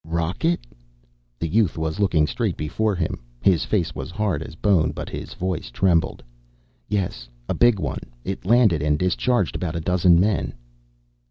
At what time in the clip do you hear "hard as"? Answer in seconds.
4.09-4.55